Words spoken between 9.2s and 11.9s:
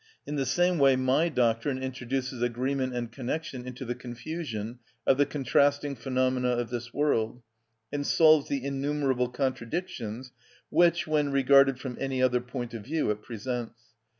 contradictions which, when regarded